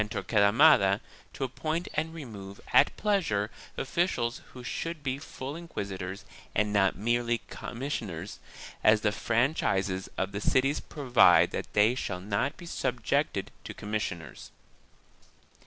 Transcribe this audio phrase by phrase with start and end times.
[0.01, 2.97] 262 THE KINGDOMS OF ARAGON [Boo* I Isabella and Torquemada to appoint and remove at
[2.97, 8.37] pleasure officials who should be full inquisitors and not merely commis sioners,
[8.83, 14.49] as the franchises of the cities provide that they shall not be subjected to commissioners.